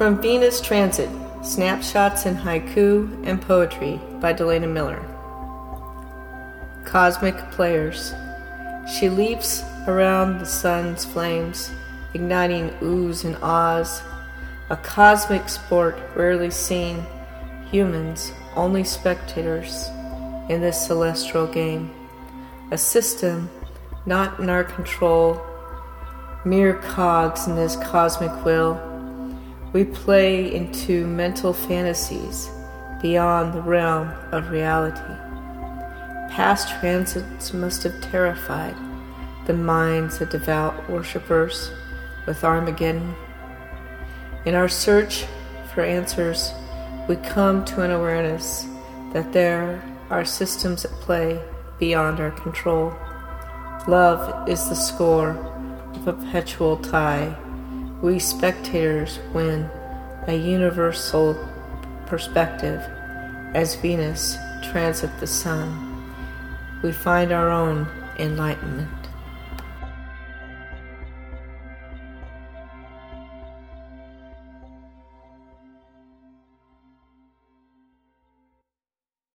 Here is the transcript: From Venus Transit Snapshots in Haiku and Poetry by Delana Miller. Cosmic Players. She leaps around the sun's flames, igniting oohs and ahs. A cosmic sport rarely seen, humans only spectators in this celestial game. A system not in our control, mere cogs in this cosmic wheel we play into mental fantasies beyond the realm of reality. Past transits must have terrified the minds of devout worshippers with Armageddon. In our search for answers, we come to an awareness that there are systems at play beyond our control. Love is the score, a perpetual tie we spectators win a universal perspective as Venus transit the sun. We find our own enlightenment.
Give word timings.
From 0.00 0.18
Venus 0.22 0.62
Transit 0.62 1.10
Snapshots 1.42 2.24
in 2.24 2.34
Haiku 2.34 3.22
and 3.26 3.38
Poetry 3.38 4.00
by 4.18 4.32
Delana 4.32 4.66
Miller. 4.66 5.04
Cosmic 6.86 7.36
Players. 7.50 8.14
She 8.90 9.10
leaps 9.10 9.62
around 9.86 10.38
the 10.38 10.46
sun's 10.46 11.04
flames, 11.04 11.70
igniting 12.14 12.70
oohs 12.80 13.26
and 13.26 13.36
ahs. 13.42 14.00
A 14.70 14.76
cosmic 14.78 15.50
sport 15.50 15.98
rarely 16.16 16.50
seen, 16.50 17.04
humans 17.70 18.32
only 18.56 18.84
spectators 18.84 19.86
in 20.48 20.62
this 20.62 20.86
celestial 20.86 21.46
game. 21.46 21.90
A 22.70 22.78
system 22.78 23.50
not 24.06 24.40
in 24.40 24.48
our 24.48 24.64
control, 24.64 25.38
mere 26.46 26.76
cogs 26.76 27.46
in 27.46 27.54
this 27.54 27.76
cosmic 27.76 28.32
wheel 28.46 28.86
we 29.72 29.84
play 29.84 30.52
into 30.52 31.06
mental 31.06 31.52
fantasies 31.52 32.50
beyond 33.00 33.54
the 33.54 33.62
realm 33.62 34.10
of 34.32 34.50
reality. 34.50 35.14
Past 36.34 36.80
transits 36.80 37.52
must 37.52 37.84
have 37.84 38.00
terrified 38.00 38.74
the 39.46 39.54
minds 39.54 40.20
of 40.20 40.30
devout 40.30 40.88
worshippers 40.90 41.70
with 42.26 42.44
Armageddon. 42.44 43.14
In 44.44 44.54
our 44.54 44.68
search 44.68 45.24
for 45.72 45.82
answers, 45.82 46.52
we 47.08 47.16
come 47.16 47.64
to 47.66 47.82
an 47.82 47.90
awareness 47.90 48.66
that 49.12 49.32
there 49.32 49.82
are 50.10 50.24
systems 50.24 50.84
at 50.84 50.90
play 50.92 51.40
beyond 51.78 52.20
our 52.20 52.30
control. 52.32 52.92
Love 53.86 54.48
is 54.48 54.68
the 54.68 54.74
score, 54.74 55.30
a 55.94 55.98
perpetual 56.04 56.76
tie 56.76 57.36
we 58.02 58.18
spectators 58.18 59.18
win 59.34 59.68
a 60.26 60.34
universal 60.34 61.34
perspective 62.06 62.80
as 63.54 63.74
Venus 63.76 64.38
transit 64.62 65.10
the 65.20 65.26
sun. 65.26 66.12
We 66.82 66.92
find 66.92 67.30
our 67.32 67.50
own 67.50 67.88
enlightenment. 68.18 68.99